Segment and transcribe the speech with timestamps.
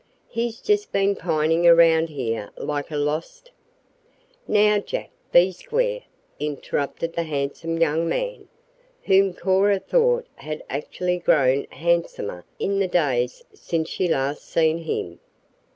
[0.29, 3.51] "He's just been pining around here like a lost"
[4.47, 6.01] "Now, Jack, be square,"
[6.39, 8.47] interrupted the handsome young man,
[9.03, 14.79] whom Cora thought had actually grown handsomer in the days since she had last seen
[14.79, 15.19] him.